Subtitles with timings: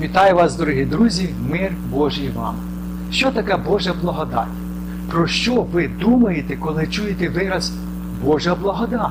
[0.00, 2.54] Вітаю вас, дорогі друзі, мир Божий вам.
[3.10, 4.46] Що таке Божа благодать?
[5.10, 7.72] Про що ви думаєте, коли чуєте вираз
[8.24, 9.10] Божа благодать?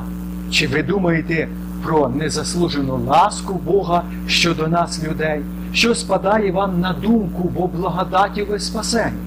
[0.52, 1.48] Чи ви думаєте
[1.84, 5.42] про незаслужену ласку Бога щодо нас, людей,
[5.74, 9.18] що спадає вам на думку, бо благодаті ви спасені?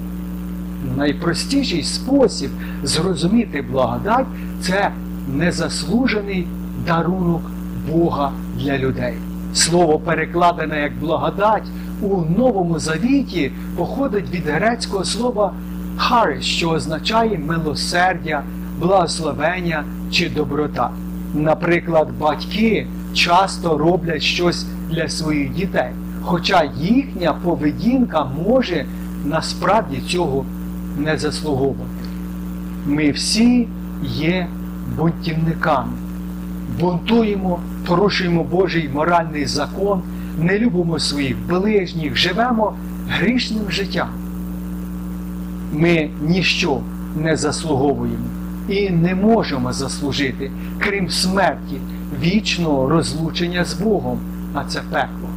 [0.96, 2.50] Найпростіший спосіб
[2.82, 4.27] зрозуміти благодать
[4.61, 4.90] це
[5.35, 6.46] незаслужений
[6.86, 7.43] дарунок
[7.90, 9.14] Бога для людей.
[9.54, 11.66] Слово перекладене як благодать
[12.02, 15.52] у Новому Завіті походить від грецького слова
[15.96, 18.43] харис, що означає милосердя,
[18.80, 20.90] благословення чи доброта.
[21.34, 25.90] Наприклад, батьки часто роблять щось для своїх дітей,
[26.22, 28.86] хоча їхня поведінка може
[29.24, 30.44] насправді цього
[30.99, 31.90] не заслуговувати.
[32.86, 33.68] Ми всі
[34.02, 34.46] є
[34.96, 35.92] бунтівниками,
[36.80, 40.03] бунтуємо, порушуємо Божий моральний закон,
[40.39, 42.75] не любимо своїх ближніх, живемо
[43.08, 44.08] грішним життям.
[45.72, 46.80] Ми ніщо
[47.17, 48.25] не заслуговуємо
[48.69, 51.77] і не можемо заслужити, крім смерті,
[52.20, 54.19] вічного розлучення з Богом,
[54.55, 55.28] а це пекло.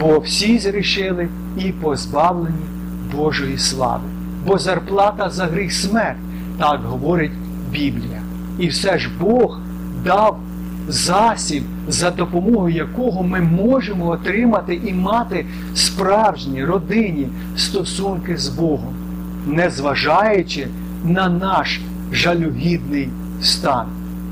[0.00, 2.66] Бо всі зрішили і позбавлені
[3.14, 4.04] Божої слави.
[4.46, 6.18] Бо зарплата за гріх смерть,
[6.58, 7.32] так говорить
[7.70, 8.22] Біблія.
[8.58, 9.60] І все ж Бог
[10.04, 10.38] дав
[10.88, 18.94] засіб, за допомогою якого ми можемо отримати і мати справжні родинні стосунки з Богом,
[19.46, 20.68] незважаючи
[21.04, 21.80] на наш
[22.12, 23.08] жалюгідний
[23.42, 23.86] стан.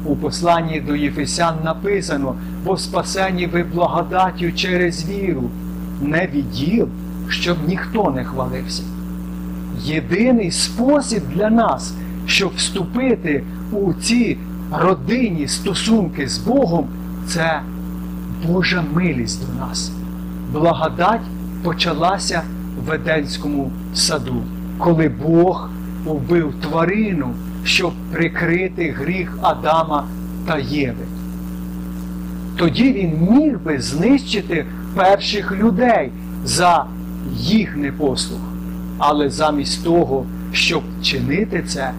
[0.05, 2.34] У посланні до Єфесян написано,
[2.65, 5.51] бо спасені ви благодаттю через віру,
[6.03, 6.89] не відділ,
[7.29, 8.83] щоб ніхто не хвалився.
[9.83, 11.95] Єдиний спосіб для нас,
[12.27, 14.39] щоб вступити у ці
[14.72, 16.88] родинні стосунки з Богом,
[17.27, 17.60] це
[18.47, 19.93] Божа милість до нас.
[20.53, 21.21] Благодать
[21.62, 22.43] почалася
[22.87, 24.43] в Еденському саду,
[24.78, 25.71] коли Бог
[26.04, 27.27] вбив тварину,
[27.65, 30.04] щоб прикрити гріх Адама
[30.47, 31.04] та Єви.
[32.56, 36.10] Тоді він міг би знищити перших людей
[36.44, 36.84] за
[37.37, 38.41] їх непослух.
[38.98, 41.91] Але замість того, щоб чинити це,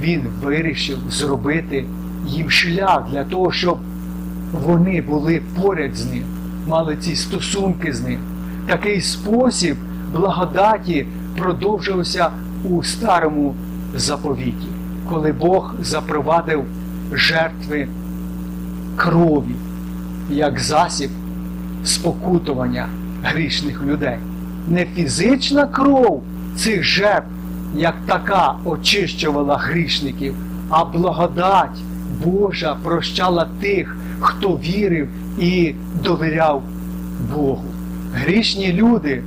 [0.00, 1.84] він вирішив зробити
[2.26, 3.78] їм шлях для того, щоб
[4.52, 6.22] вони були поряд з ним,
[6.68, 8.18] мали ці стосунки з ним.
[8.66, 9.76] Такий спосіб
[10.12, 11.06] благодаті
[11.38, 12.30] продовжився
[12.64, 13.54] у старому
[13.94, 14.68] заповіті,
[15.08, 16.64] коли Бог запровадив
[17.12, 17.88] жертви
[18.96, 19.54] крові
[20.30, 21.10] як засіб
[21.84, 22.88] спокутування
[23.22, 24.16] грішних людей.
[24.68, 26.22] Не фізична кров
[26.56, 27.26] цих жертв,
[27.74, 30.34] як така очищувала грішників,
[30.70, 31.78] а благодать
[32.24, 35.08] Божа прощала тих, хто вірив
[35.38, 35.74] і
[36.04, 36.62] довіряв
[37.34, 37.64] Богу.
[38.14, 39.22] Грішні люди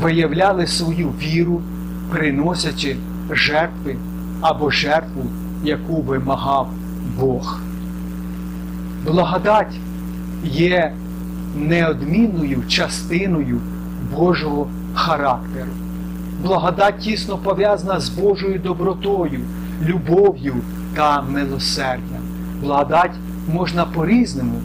[0.00, 1.62] виявляли свою віру,
[2.10, 2.96] приносячи
[3.30, 3.96] жертви
[4.40, 5.22] або жертву,
[5.64, 6.68] яку вимагав
[7.20, 7.60] Бог.
[9.06, 9.76] Благодать
[10.44, 10.92] є
[11.56, 13.60] неодмінною частиною
[14.16, 15.70] Божого характеру.
[16.42, 19.40] Благодать тісно пов'язана з Божою добротою,
[19.82, 20.54] любов'ю
[20.94, 22.22] та милосердям.
[22.62, 23.14] Благодать
[23.52, 24.60] можна по-різному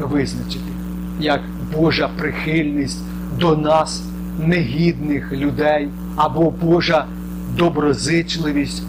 [0.00, 0.72] визначити,
[1.20, 1.40] як
[1.76, 3.00] Божа прихильність
[3.38, 4.02] до нас,
[4.38, 7.04] негідних людей, або Божа
[7.56, 8.82] доброзичливість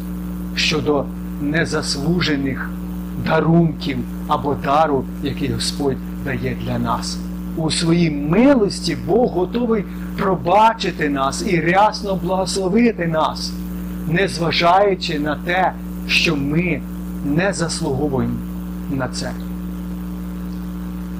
[0.55, 1.05] щодо
[1.41, 2.69] незаслужених
[3.25, 7.17] дарунків або дару, який Господь дає для нас.
[7.57, 9.83] У своїй милості Бог готовий
[10.17, 13.51] пробачити нас і рясно благословити нас,
[14.07, 15.73] незважаючи на те,
[16.09, 16.81] що ми
[17.25, 18.33] не заслуговуємо
[18.91, 19.31] на це.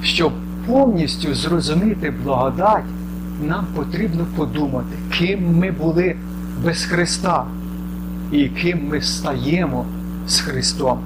[0.02, 0.32] Щоб
[0.66, 2.84] повністю зрозуміти благодать,
[3.46, 6.16] нам потрібно подумати, ким ми були
[6.64, 7.44] без Христа
[8.32, 9.84] і ким ми стаємо
[10.28, 10.98] з Христом.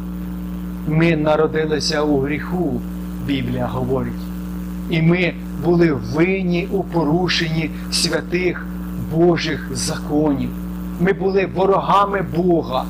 [0.89, 2.81] Ми народилися у гріху,
[3.27, 4.13] Біблія говорить.
[4.91, 5.35] І ми
[5.65, 8.67] були винні у порушенні святих
[9.15, 10.51] Божих законів.
[11.01, 12.85] Ми були ворогами Бога,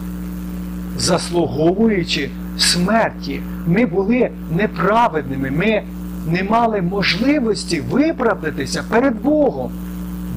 [0.96, 3.40] заслуговуючи смерті.
[3.66, 5.82] Ми були неправедними, ми
[6.26, 9.72] не мали можливості виправдатися перед Богом.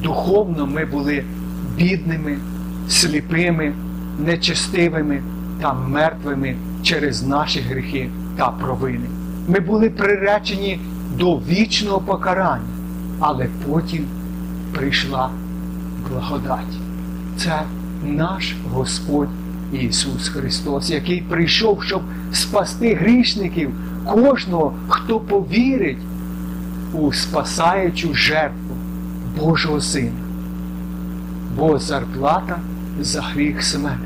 [0.02, 1.24] Духовно ми були
[1.76, 2.36] бідними,
[2.88, 3.72] сліпими,
[4.26, 5.22] нечестивими
[5.60, 9.06] та мертвими через наші гріхи та провини.
[9.48, 10.80] Ми були приречені
[11.16, 12.68] до вічного покарання,
[13.20, 14.04] але потім
[14.74, 15.30] прийшла
[16.10, 16.78] благодать.
[17.36, 17.62] Це
[18.04, 19.28] наш Господь
[19.72, 23.70] Ісус Христос, який прийшов, щоб спасти грішників,
[24.06, 25.98] кожного, хто повірить
[26.92, 28.76] у спасаючу жертву
[29.38, 30.10] Божого Сина.
[31.56, 32.58] Бо зарплата
[33.00, 33.98] за гріх смерть,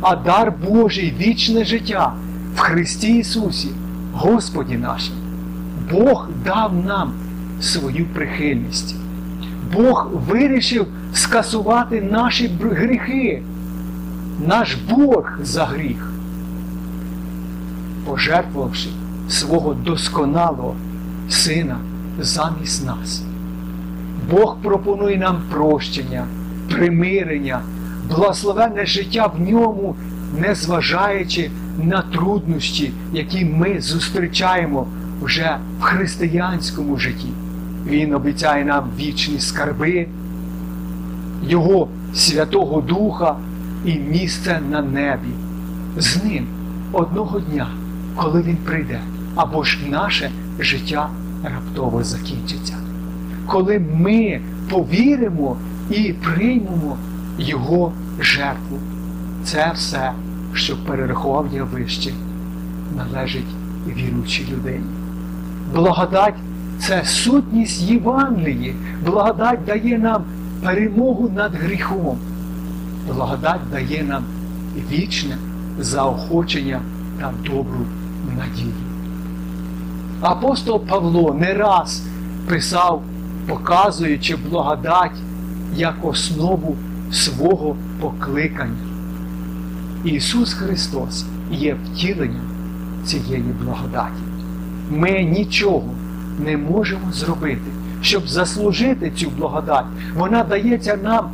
[0.00, 2.12] а дар Божий вічне життя
[2.56, 3.68] в Христі Ісусі,
[4.12, 5.14] Господі нашим.
[5.92, 7.12] Бог дав нам
[7.60, 8.94] свою прихильність.
[9.72, 13.42] Бог вирішив скасувати наші гріхи,
[14.46, 16.12] наш борг за гріх,
[18.06, 18.88] пожертвувавши
[19.28, 20.74] свого досконалого
[21.28, 21.76] Сина
[22.20, 23.22] замість нас.
[24.30, 26.26] Бог пропонує нам прощення,
[26.70, 27.60] примирення,
[28.08, 29.96] благословенне життя в ньому,
[30.38, 34.86] незважаючи на труднощі, які ми зустрічаємо
[35.22, 37.28] вже в християнському житті.
[37.86, 40.06] Він обіцяє нам вічні скарби,
[41.42, 43.36] Його Святого Духа
[43.84, 45.28] і місце на небі.
[45.96, 46.46] З ним
[46.92, 47.68] одного дня,
[48.16, 49.00] коли Він прийде,
[49.34, 51.08] або ж наше життя
[51.44, 52.74] раптово закінчиться.
[53.46, 54.40] Коли ми
[54.70, 55.56] повіримо
[55.90, 56.96] і приймемо
[57.38, 58.78] Його жертву,
[59.44, 60.12] це все,
[60.54, 62.10] що перерахував я вище,
[62.96, 63.54] належить
[63.86, 64.84] віруючій людині.
[65.74, 66.34] Благодать
[66.78, 68.74] це сутність Євангелії.
[69.06, 70.22] Благодать дає нам
[70.62, 72.18] перемогу над гріхом.
[73.06, 74.24] Благодать дає нам
[74.90, 75.36] вічне
[75.78, 76.80] заохочення
[77.20, 77.86] та добру
[78.36, 78.74] надію.
[80.20, 82.02] Апостол Павло не раз
[82.48, 83.02] писав,
[83.48, 85.18] показуючи благодать
[85.76, 86.76] як основу
[87.12, 88.94] свого покликання.
[90.04, 92.46] Ісус Христос є втіленням
[93.04, 94.22] цієї благодаті.
[94.90, 95.90] Ми нічого
[96.38, 97.70] не можемо зробити,
[98.02, 99.84] щоб заслужити цю благодать.
[100.16, 101.30] Вона дається нам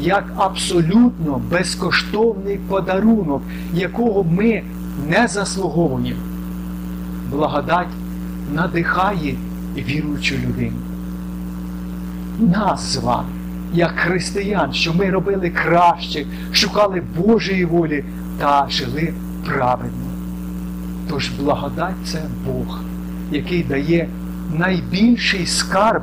[0.00, 3.42] як абсолютно безкоштовний подарунок,
[3.74, 4.62] якого ми
[5.08, 6.20] не заслуговуємо.
[7.30, 7.88] Благодать
[8.54, 9.34] надихає
[9.76, 10.76] віруючу людину.
[12.38, 13.28] Нас з вами,
[13.72, 18.04] як християн, що ми робили краще, шукали Божої волі
[18.38, 19.12] та жили
[19.46, 20.10] праведно.
[21.10, 22.80] Тож благодать це Бог,
[23.30, 24.08] який дає
[24.58, 26.02] найбільший скарб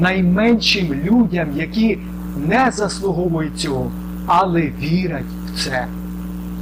[0.00, 1.98] найменшим людям, які
[2.46, 3.90] не заслуговують цього,
[4.26, 5.86] але вірять в це.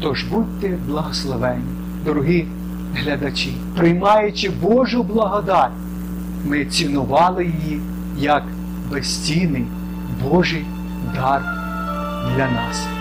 [0.03, 1.65] Тож будьте благословені,
[2.05, 2.47] дорогі
[2.95, 5.71] глядачі, приймаючи Божу благодать,
[6.45, 7.81] ми цінували її
[8.19, 8.43] як
[8.91, 9.65] безцінний
[10.23, 10.65] Божий
[11.15, 11.43] дар
[12.37, 13.00] для нас.